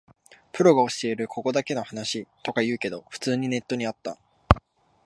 [0.51, 4.17] プロが教えるここだけの話とか言うけど、普通にネットにあった